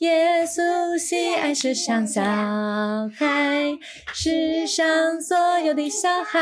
[0.00, 3.78] 耶稣喜爱世上小孩，
[4.12, 6.38] 世上所有的小孩。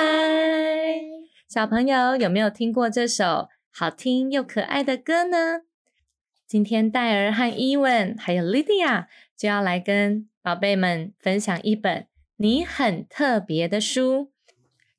[1.48, 5.60] 小朋友有没有听过这首好听又可爱的歌呢？
[6.48, 9.06] 今天戴尔和伊文还有莉迪亚
[9.38, 12.08] 就要来跟宝贝们分享一本
[12.38, 14.32] 你很特别的书。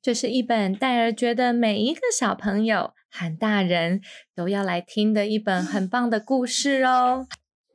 [0.00, 4.00] 这是一本戴尔觉得每一个小朋友和大人
[4.34, 7.26] 都要来听的一本很棒的故事哦。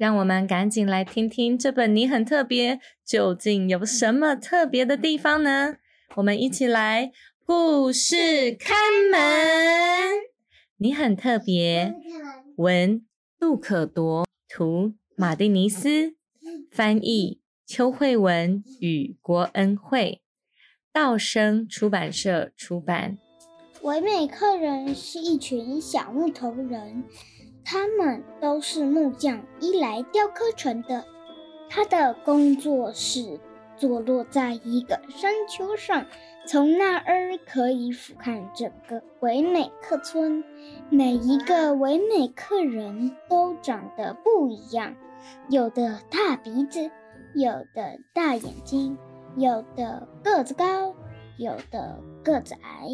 [0.02, 5.76] 让我们赶紧来听听这本《你很特别》究竟有什么特别的地方呢？
[6.16, 7.12] 我们一起来
[7.46, 8.74] 故事开
[9.12, 9.20] 门。
[10.78, 11.94] 你很特别，
[12.56, 13.06] 文
[13.40, 16.16] 杜可铎，图马蒂尼斯，
[16.72, 20.24] 翻译邱慧文与郭恩惠，
[20.92, 23.20] 道生出版社出版。
[23.84, 27.04] 唯美客人是一群小木头人。
[27.64, 31.06] 他们都是木匠伊莱雕刻成的。
[31.70, 33.40] 他的工作室
[33.78, 36.06] 坐落在一个山丘上，
[36.46, 40.44] 从那儿可以俯瞰整个唯美客村。
[40.90, 44.96] 每一个唯美客人都长得不一样，
[45.50, 46.92] 有的大鼻子，
[47.34, 48.98] 有的大眼睛，
[49.38, 50.94] 有的个子高，
[51.38, 52.88] 有的个子矮，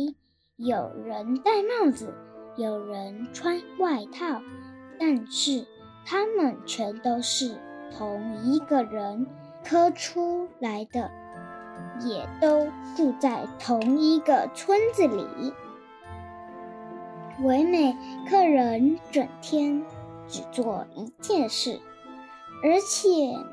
[0.56, 2.14] 有人戴帽子。
[2.58, 4.42] 有人穿外套，
[5.00, 5.66] 但是
[6.06, 7.56] 他们全都是
[7.96, 9.28] 同一个人
[9.64, 11.12] 刻出来的，
[12.02, 15.54] 也都住在同一个村子里。
[17.44, 17.96] 唯美
[18.30, 19.84] 客人整天
[20.28, 21.80] 只做一件事，
[22.64, 23.10] 而且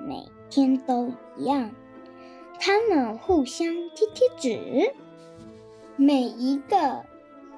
[0.07, 1.71] 每天都一样，
[2.59, 4.95] 他们互相贴贴纸，
[5.97, 7.05] 每一个。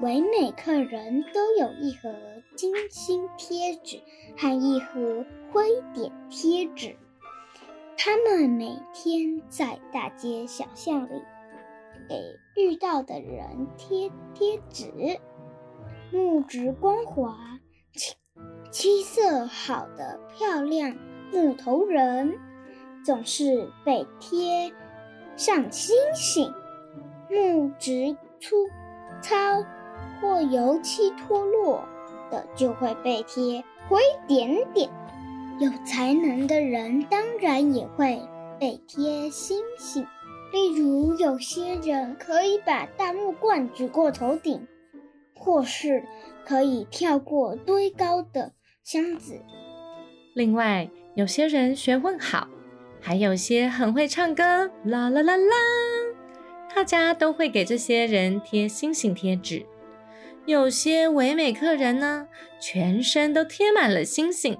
[0.00, 2.14] 唯美客人都有一盒
[2.55, 3.98] 金星贴纸
[4.36, 6.94] 和一盒灰点贴纸，
[7.97, 11.22] 他们每天在大街小巷里
[12.08, 15.18] 给遇到的人贴贴纸。
[16.12, 17.58] 木质光滑、
[17.95, 18.14] 漆
[18.70, 20.95] 漆色好的漂亮
[21.33, 22.39] 木头人，
[23.02, 24.70] 总是被贴
[25.36, 26.52] 上星星。
[27.30, 28.55] 木质粗
[29.23, 29.64] 糙。
[30.21, 31.85] 或油漆脱落
[32.31, 34.91] 的就会被贴灰点点，
[35.59, 38.21] 有才能的人当然也会
[38.59, 40.07] 被贴星星。
[40.53, 44.67] 例如，有些人可以把大木棍举过头顶，
[45.35, 46.05] 或是
[46.47, 48.53] 可以跳过堆高的
[48.83, 49.41] 箱子。
[50.35, 52.48] 另外，有些人学问好，
[53.01, 55.55] 还有些很会唱歌，啦啦啦啦，
[56.75, 59.67] 大家都会给这些人贴星星贴纸。
[60.46, 62.29] 有些唯美客人呢，
[62.61, 64.57] 全身都贴满了星星，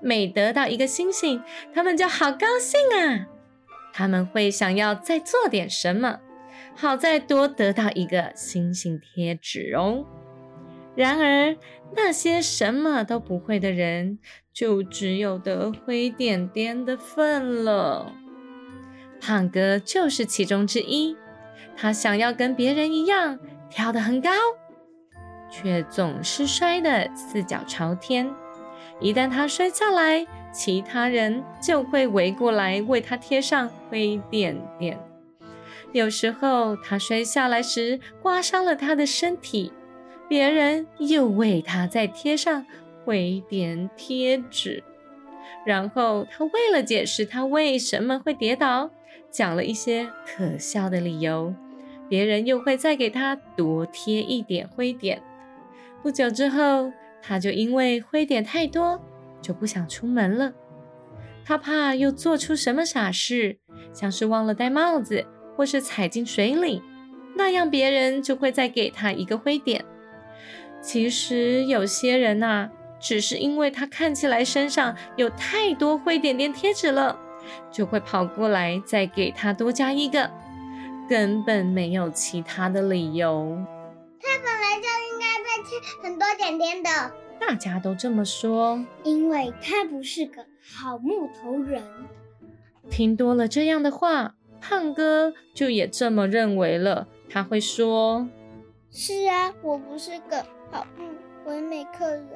[0.00, 1.42] 每得到一个星星，
[1.74, 3.26] 他们就好高兴啊！
[3.92, 6.20] 他们会想要再做点什么，
[6.74, 10.06] 好再多得到一个星星贴纸哦。
[10.94, 11.54] 然而，
[11.94, 14.18] 那些什么都不会的人，
[14.54, 18.14] 就只有得灰点点的份了。
[19.20, 21.14] 胖哥就是其中之一，
[21.76, 23.38] 他想要跟别人一样，
[23.68, 24.30] 跳得很高。
[25.50, 28.28] 却总是摔得四脚朝天。
[29.00, 34.98] 一旦他摔下来，其他人就会围过来为他贴上灰点点。
[35.92, 39.72] 有时候他摔下来时刮伤了他的身体，
[40.28, 42.66] 别人又为他再贴上
[43.04, 44.82] 灰点贴纸。
[45.64, 48.90] 然后他为了解释他为什么会跌倒，
[49.30, 51.54] 讲了一些可笑的理由，
[52.08, 55.22] 别人又会再给他多贴一点灰点。
[56.06, 59.02] 不久之后，他就因为灰点太多，
[59.42, 60.52] 就不想出门了。
[61.44, 63.58] 他怕又做出什么傻事，
[63.92, 66.80] 像是忘了戴帽子，或是踩进水里，
[67.34, 69.84] 那样别人就会再给他一个灰点。
[70.80, 77.18] 其实有些人呐，只是因为他看起来身上有太多灰点点贴纸了，
[77.72, 80.30] 就会跑过来再给他多加一个，
[81.08, 83.58] 根本没有其他的理由。
[84.20, 84.95] 他本来就。
[86.02, 86.90] 很多点点的，
[87.40, 91.82] 大家都这么说，因为他不是个好木头人。
[92.90, 97.08] 听多了这样的话，胖哥就也这么认为了。
[97.28, 98.28] 他会说
[98.90, 101.10] ：“是啊，我不是个好木
[101.46, 102.28] 唯美客人。”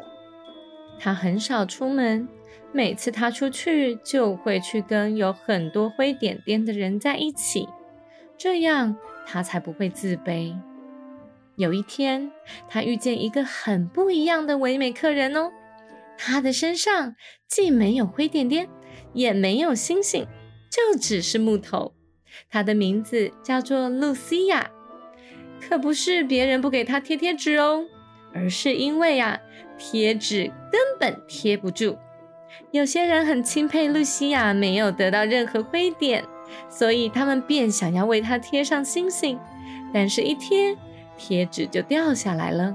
[0.98, 2.28] 他很少出门，
[2.72, 7.68] 每次他出去就会去跟有很多灰点点的人在一起，
[8.36, 10.54] 这样他才不会自卑。
[11.60, 12.32] 有一天，
[12.70, 15.52] 他遇见一个很不一样的唯美客人哦。
[16.16, 17.14] 他的身上
[17.46, 18.66] 既没有灰点点，
[19.12, 20.26] 也没有星星，
[20.70, 21.92] 就只是木头。
[22.48, 24.70] 他的名字叫做露西亚，
[25.60, 27.84] 可不是别人不给他贴贴纸哦，
[28.32, 29.38] 而是因为啊，
[29.76, 31.98] 贴纸根本贴不住。
[32.70, 36.24] 有些人很钦佩露西亚没有得到任何灰点，
[36.70, 39.38] 所以他们便想要为她贴上星星，
[39.92, 40.74] 但是一贴，
[41.20, 42.74] 贴纸就掉下来了。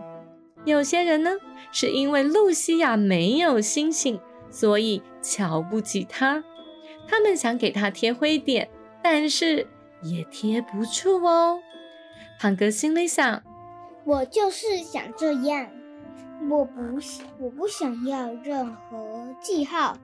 [0.65, 1.31] 有些人呢，
[1.71, 4.19] 是因为露西亚没有星星，
[4.51, 6.43] 所以瞧不起她，
[7.07, 8.69] 他们想给她贴灰点。
[9.01, 9.67] 但是
[10.01, 11.59] 也贴不住哦。
[12.39, 13.43] 胖哥心里想
[14.05, 15.69] ：“我就是想这样，
[16.49, 16.81] 我不
[17.39, 19.97] 我不想要任何记号。”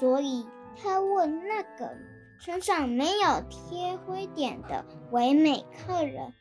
[0.00, 0.46] 所以
[0.82, 1.94] 他问那个
[2.38, 6.32] 身上没有贴灰点的唯美客人：“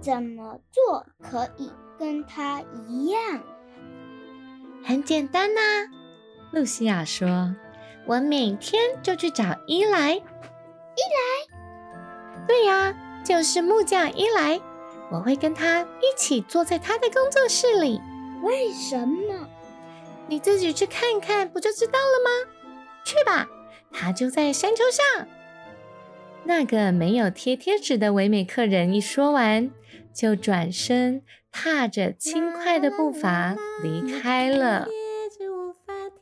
[0.00, 3.40] 怎么做可以跟他一样？”
[4.82, 5.60] 很简单呐，
[6.52, 7.54] 露西亚说
[8.06, 10.14] ：“我每天就去找伊莱。”
[10.96, 12.94] 伊莱，对呀，
[13.24, 14.60] 就是木匠伊莱。
[15.12, 18.00] 我会跟他一起坐在他的工作室里。
[18.42, 19.48] 为什么？
[20.28, 22.50] 你自己去看看，不就知道了吗？
[23.04, 23.48] 去吧，
[23.92, 25.26] 他就在山丘上。
[26.44, 29.70] 那个没有贴贴纸的唯美客人一说完，
[30.12, 34.88] 就转身，踏着轻快的步伐离开了。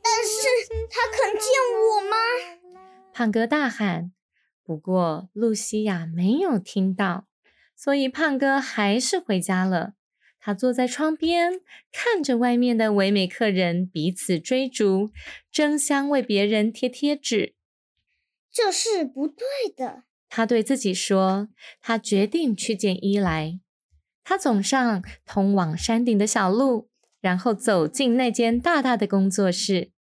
[0.01, 0.47] 但是
[0.89, 2.79] 他肯见我吗？
[3.13, 4.11] 胖哥大喊。
[4.63, 7.25] 不过，露西亚没有听到，
[7.75, 9.93] 所以胖哥还是回家了。
[10.39, 11.59] 他坐在窗边，
[11.91, 15.11] 看着外面的唯美客人彼此追逐，
[15.51, 17.55] 争相为别人贴贴纸。
[18.51, 19.45] 这是不对
[19.75, 21.49] 的，他对自己说。
[21.81, 23.59] 他决定去见伊莱。
[24.23, 26.89] 他走上通往山顶的小路，
[27.21, 29.91] 然后走进那间大大的工作室。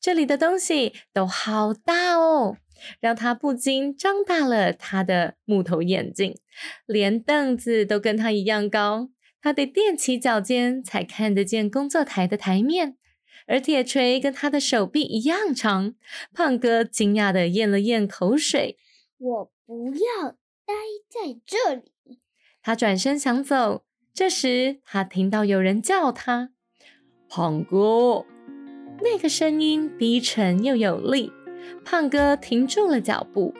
[0.00, 2.56] 这里的东西都好大哦。
[2.98, 6.36] 让他不禁张大了他的木头眼睛，
[6.84, 9.08] 连凳子都跟他一样高，
[9.40, 12.96] 他得踮起脚尖才看得见工作台的台面，
[13.46, 15.94] 而铁锤跟他的手臂一样长。
[16.34, 18.76] 胖哥惊讶的咽了咽口水
[19.16, 20.32] ：“我不要
[20.66, 20.74] 待
[21.08, 21.91] 在这里。”
[22.62, 23.82] 他转身想走，
[24.14, 26.50] 这时他听到有人叫他
[27.28, 28.24] ：“胖哥！”
[29.02, 31.32] 那个声音低沉又有力。
[31.84, 33.54] 胖哥停住了脚步。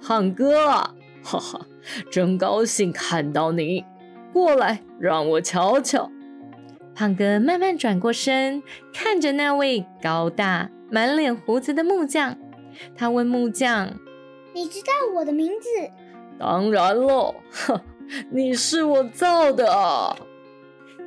[0.00, 0.66] 胖哥，
[1.22, 1.66] 哈哈，
[2.10, 3.84] 真高兴看到你，
[4.32, 6.10] 过来让我瞧瞧。
[6.94, 8.62] 胖哥慢慢转过身，
[8.94, 12.38] 看着那位高大、满脸胡子的木匠。
[12.94, 13.98] 他问木匠
[14.54, 15.68] ：“你知道我的名字
[16.38, 17.80] ？”“当然了，哼，
[18.30, 20.16] 你是我造的。”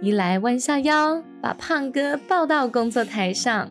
[0.02, 3.70] 伊莱弯下腰，把胖哥抱到工作台上。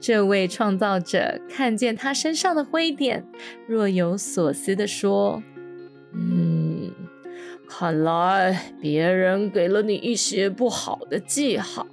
[0.00, 3.24] 这位创造者看见他身上的灰点，
[3.66, 5.42] 若有所思地说
[6.12, 6.90] ：“嗯，
[7.68, 11.86] 看来别人给了你一些不好的记号。”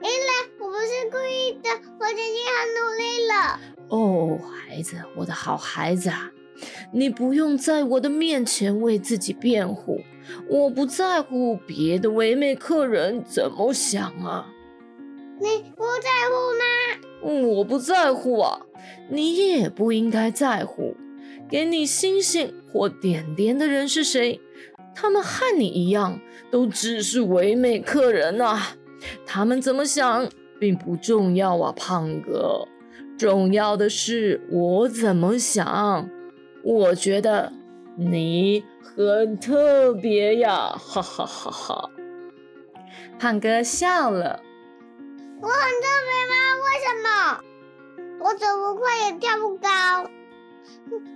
[0.00, 1.68] 伊莱，我不是故意的，
[1.98, 3.60] 我已经很努力了。
[3.88, 6.30] 哦，孩子，我的好孩子啊，
[6.92, 10.00] 你不用在我的面前为自己辩护，
[10.48, 14.46] 我不在乎别的唯美客人怎么想啊。
[15.40, 15.46] 你
[15.76, 17.48] 不在乎吗？
[17.48, 18.60] 我不在乎啊，
[19.10, 20.96] 你也不应该在乎。
[21.48, 24.40] 给你星星或点点的人是谁？
[24.94, 28.76] 他们和你一样，都只是唯美客人啊。
[29.24, 30.28] 他们怎么想
[30.58, 32.66] 并不重要啊，胖哥。
[33.16, 36.08] 重要的是我怎么想。
[36.64, 37.52] 我觉得
[37.96, 41.90] 你很特别呀，哈哈哈哈！
[43.18, 44.40] 胖哥笑了。
[45.40, 46.34] 我很特别吗？
[46.64, 47.08] 为什么？
[48.20, 49.68] 我走不快也跳不高，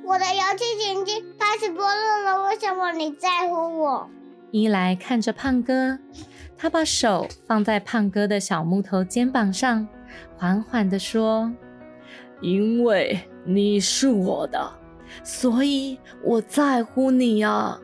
[0.04, 2.44] 我的游戏眼睛开始剥落了。
[2.48, 4.08] 为什么你在乎我？
[4.52, 5.98] 伊莱看着胖哥，
[6.56, 9.88] 他把手放在胖哥的小木头肩膀上，
[10.36, 11.52] 缓缓地说
[12.40, 14.72] ：“因为你是我的，
[15.22, 17.78] 所以我在乎你呀。”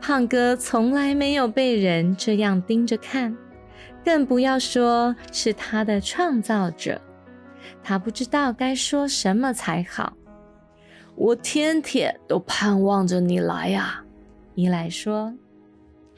[0.00, 3.36] 胖哥从来没有被人这样盯着看。
[4.04, 7.00] 更不要说是他的创造者，
[7.82, 10.12] 他不知道该说什么才好。
[11.14, 14.04] 我天天都盼望着你来呀，
[14.54, 15.32] 伊莱说。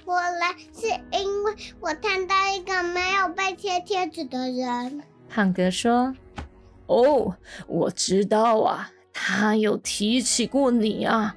[0.04, 5.00] 我来是因为我看到一个没有被贴贴纸的人。
[5.28, 6.12] 胖哥说。
[6.86, 7.36] 哦，
[7.68, 11.34] 我知道啊，他有提起过你啊。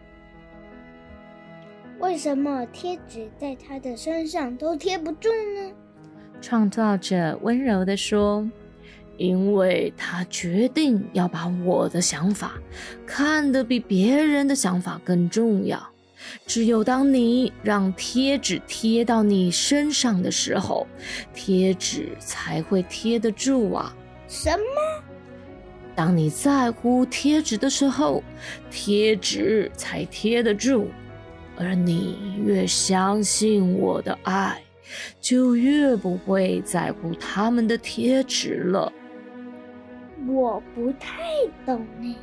[1.99, 5.71] 为什么贴纸在他的身上都贴不住呢？
[6.41, 8.45] 创造者温柔地说
[9.17, 12.53] ：“因为他决定要把我的想法
[13.07, 15.81] 看得比别人的想法更重要。
[16.45, 20.85] 只有当你让贴纸贴到你身上的时候，
[21.33, 23.95] 贴纸才会贴得住啊！
[24.27, 25.03] 什么？
[25.99, 28.23] 当你在乎贴纸的时候，
[28.71, 30.87] 贴纸才贴得住。
[31.57, 34.63] 而你越相信我的爱，
[35.19, 38.89] 就越不会在乎他们的贴纸了。
[40.25, 41.21] 我不太
[41.65, 42.15] 懂哎。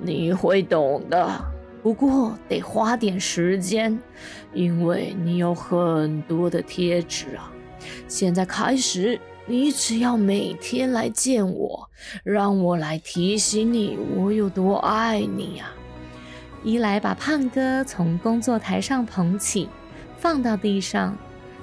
[0.00, 1.40] 你会懂的。
[1.84, 3.96] 不过得花点时间，
[4.52, 7.52] 因为你有很多的贴纸啊。
[8.08, 9.20] 现在开始，
[9.50, 11.90] 你只要每天来见我，
[12.22, 15.72] 让我来提醒你我有多爱你呀。
[16.62, 19.68] 伊莱把胖哥从工作台上捧起，
[20.16, 21.18] 放到地上。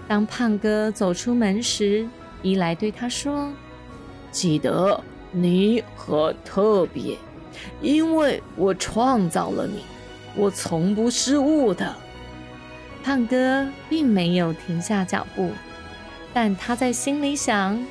[0.05, 2.05] 当胖哥走出门时，
[2.41, 3.53] 伊莱对他说
[4.31, 5.01] ：“记得
[5.31, 7.15] 你很特别，
[7.81, 9.79] 因为我创造了你。”
[10.35, 11.95] 我从不失误的。
[13.01, 15.51] 胖哥并没有停下脚步，
[16.39, 17.83] 但他在心里想：“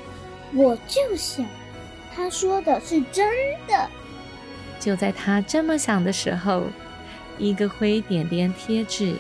[0.55, 1.45] 我就想，
[2.15, 3.27] 他说的是真
[3.67, 3.91] 的。”
[4.79, 6.63] 就在他这么想的时候，
[7.39, 9.17] 一个灰点点贴纸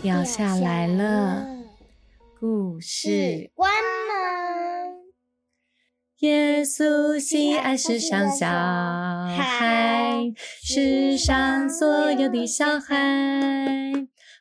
[0.00, 1.46] 掉下来了。
[2.40, 4.96] 故事关门。
[6.20, 10.32] 耶稣喜爱世上小孩，
[10.62, 12.96] 世上所有的小孩，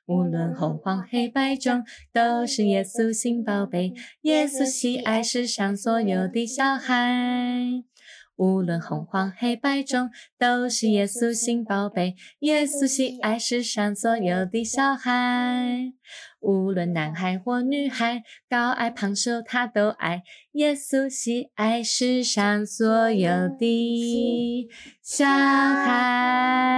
[0.10, 3.94] 无论红黄黑白中，都是耶稣心宝贝。
[4.22, 7.84] 耶稣喜爱世上所有的小孩。
[8.36, 12.16] 无论红黄黑白中，都是耶稣心宝贝。
[12.40, 15.94] 耶稣喜爱世上所有的小孩，
[16.40, 20.24] 无论男孩或女孩，高矮胖瘦他都爱。
[20.54, 24.68] 耶稣喜爱世上所有的
[25.04, 26.69] 小孩。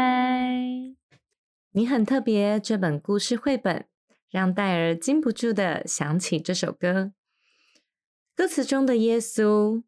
[1.73, 3.85] 你很特别，这本故事绘本
[4.29, 7.13] 让戴尔禁不住的想起这首歌，
[8.35, 9.81] 歌词中的耶稣。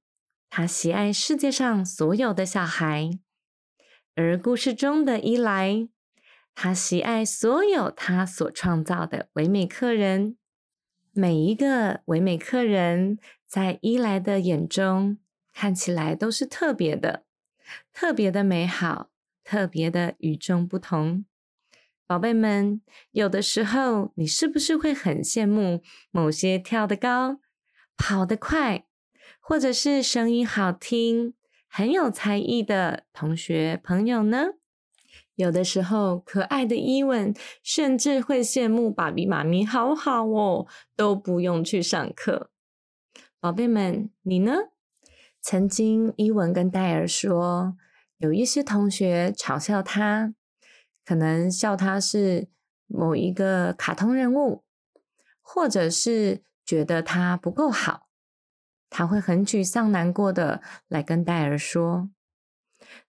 [0.50, 3.10] 他喜爱世界上所有的小孩，
[4.16, 5.90] 而故事中的伊莱，
[6.56, 10.38] 他喜爱所有他所创造的唯美客人。
[11.12, 15.18] 每一个唯美客人，在伊莱的眼中
[15.52, 17.26] 看起来都是特别的，
[17.92, 19.10] 特别的美好，
[19.44, 21.26] 特别的与众不同。
[22.14, 22.80] 宝贝们，
[23.10, 27.40] 有的时候你是不是会很羡慕某些跳得高、
[27.98, 28.86] 跑得快？
[29.42, 31.34] 或者是声音好听、
[31.68, 34.50] 很有才艺的同学朋友呢？
[35.34, 42.52] 有的时候，可爱的伊文甚至会羡慕爸比妈咪，好好哦，都不用去上课。
[43.40, 44.54] 宝贝们，你呢？
[45.42, 47.76] 曾经伊文跟戴尔说，
[48.20, 50.36] 有一些同学嘲笑他，
[51.06, 52.48] 可能笑他是
[52.88, 54.64] 某一个卡通人物，
[55.42, 58.08] 或者是觉得他不够好。
[58.90, 62.12] 他会很沮丧、难过的来跟戴尔说。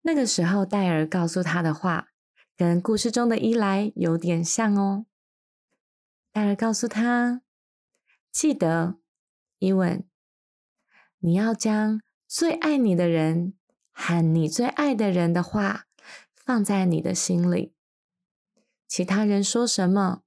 [0.03, 2.09] 那个时候，戴尔告诉他的话，
[2.57, 5.05] 跟故事中的伊莱有点像哦。
[6.33, 7.43] 戴尔告诉他
[8.33, 8.97] ：“记得，
[9.59, 10.05] 伊文，
[11.19, 13.53] 你要将最爱你的人
[13.93, 15.85] 和你最爱的人的话
[16.35, 17.74] 放在你的心里，
[18.95, 20.23] 其他人说什么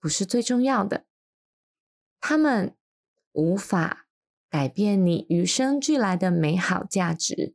[0.00, 1.04] 不是最重要的，
[2.18, 2.74] 他们
[3.32, 4.06] 无法。”
[4.48, 7.54] 改变你与生俱来的美好价值。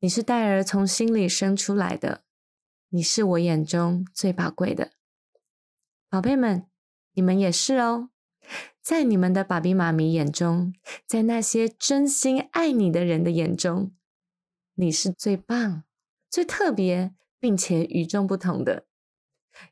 [0.00, 2.22] 你是戴尔从心里生出来的，
[2.90, 4.92] 你是我眼中最宝贵的
[6.10, 6.66] 宝贝们，
[7.14, 8.10] 你们也是哦。
[8.82, 10.74] 在你们的爸比妈咪眼中，
[11.06, 13.94] 在那些真心爱你的人的眼中，
[14.74, 15.84] 你是最棒、
[16.28, 18.86] 最特别，并且与众不同的，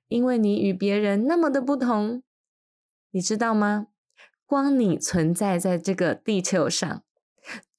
[0.08, 2.22] 因为你与别人那么的不同，
[3.10, 3.88] 你知道吗？
[4.46, 7.04] 光你存在在这个地球上，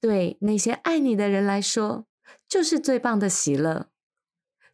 [0.00, 2.06] 对那些爱你的人来说，
[2.48, 3.90] 就是最棒的喜乐，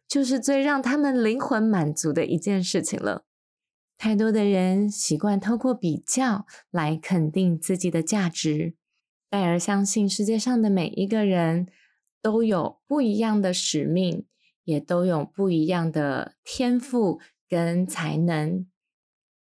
[0.07, 3.25] 就是最让他们灵魂满足的一件事情了。
[3.97, 8.75] 太多的人习惯透过比较来肯定自己的价值，
[9.27, 11.67] 戴尔相信世界上的每一个人
[12.21, 14.27] 都有不一样的使命，
[14.67, 18.67] 也都有不一样的天赋跟才能。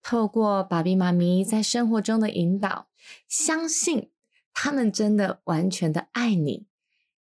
[0.03, 2.89] 透过爸比妈咪在生活中的引导，
[3.29, 4.11] 相信
[4.53, 6.67] 他们真的完全的爱你，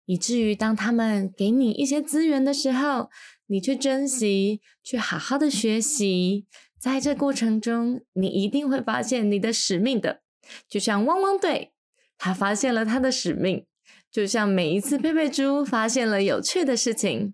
[0.05, 3.09] 以至于当他们给你一些资源的时候，
[3.47, 6.45] 你去珍惜，去好好的学习。
[6.77, 10.21] 在这过程中，你一定会发现你的使命的，
[10.69, 11.73] 就像汪汪队，
[12.19, 13.65] 他发现了他的使命，
[14.11, 17.33] 就像每一次佩佩猪发现了有趣的事情，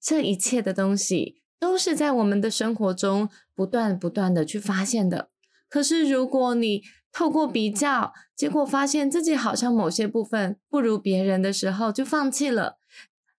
[0.00, 5.30] 这一切的东西都是在我们的生活中不断不断的去发现的。
[5.68, 12.78] 可是如果你透过比较，结果发现自己好像某些部分不如别人的时候，就放弃了，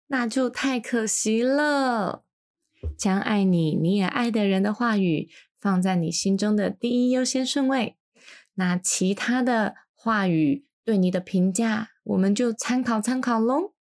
[0.07, 2.23] 那就太可惜了。
[2.97, 7.95] 将爱你、你也爱的人的话语放在你心中的第一优先顺位，
[8.55, 11.89] 那其他的话语对你的评价。
[12.03, 13.73] 我们就参考参考喽，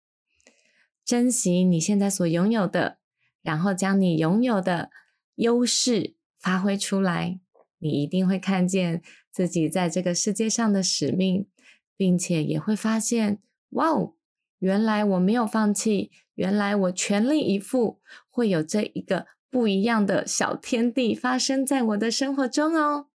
[1.09, 2.99] 珍惜你现在所拥有的，
[3.41, 4.91] 然后将你拥有的
[5.37, 7.39] 优势发挥出来，
[7.79, 9.01] 你一定会看见
[9.31, 11.47] 自己在这个世界上的使命，
[11.97, 13.39] 并且也会发现，
[13.69, 14.13] 哇哦，
[14.59, 17.99] 原来我没有放弃，原来我全力以赴，
[18.29, 23.07] 会有这一个不一样的小天地发生在我的生活中哦。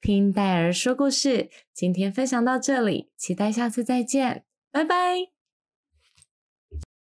[0.00, 5.37] 听戴尔说故事，今天分享到这里，期待下次再见，拜拜。